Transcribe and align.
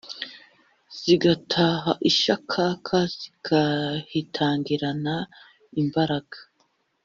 zigataha 1.01 1.91
ishakaka: 2.09 2.97
zikahitangirana 3.17 5.15
imbaraga 5.81 6.37